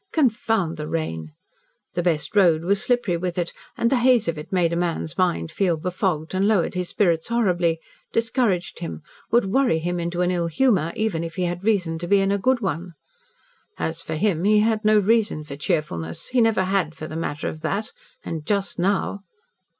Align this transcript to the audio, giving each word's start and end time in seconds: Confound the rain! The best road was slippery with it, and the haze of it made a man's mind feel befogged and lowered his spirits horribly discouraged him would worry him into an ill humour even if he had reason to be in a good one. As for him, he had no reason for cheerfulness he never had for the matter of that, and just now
Confound 0.11 0.77
the 0.77 0.87
rain! 0.87 1.33
The 1.93 2.01
best 2.01 2.35
road 2.35 2.63
was 2.63 2.81
slippery 2.81 3.17
with 3.17 3.37
it, 3.37 3.53
and 3.77 3.91
the 3.91 3.97
haze 3.99 4.27
of 4.27 4.35
it 4.35 4.51
made 4.51 4.73
a 4.73 4.75
man's 4.75 5.15
mind 5.15 5.51
feel 5.51 5.77
befogged 5.77 6.33
and 6.33 6.47
lowered 6.47 6.73
his 6.73 6.89
spirits 6.89 7.27
horribly 7.27 7.79
discouraged 8.11 8.79
him 8.79 9.03
would 9.29 9.45
worry 9.45 9.77
him 9.77 9.99
into 9.99 10.21
an 10.21 10.31
ill 10.31 10.47
humour 10.47 10.91
even 10.95 11.23
if 11.23 11.35
he 11.35 11.43
had 11.43 11.63
reason 11.63 11.99
to 11.99 12.07
be 12.07 12.19
in 12.19 12.31
a 12.31 12.39
good 12.39 12.61
one. 12.61 12.95
As 13.77 14.01
for 14.01 14.15
him, 14.15 14.43
he 14.43 14.61
had 14.61 14.83
no 14.83 14.97
reason 14.97 15.43
for 15.43 15.55
cheerfulness 15.55 16.29
he 16.29 16.41
never 16.41 16.63
had 16.63 16.95
for 16.95 17.05
the 17.05 17.15
matter 17.15 17.47
of 17.47 17.61
that, 17.61 17.91
and 18.25 18.43
just 18.43 18.79
now 18.79 19.21